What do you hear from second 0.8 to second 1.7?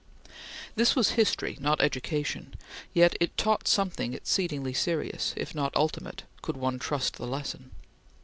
was history,